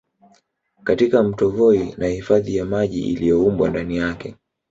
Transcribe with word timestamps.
Katika 0.83 1.23
Mto 1.23 1.49
Voi 1.49 1.93
na 1.97 2.07
hifadhi 2.07 2.55
ya 2.55 2.65
maji 2.65 3.01
iliyoumbwa 3.13 3.69
ndani 3.69 3.97
yake 3.97 4.35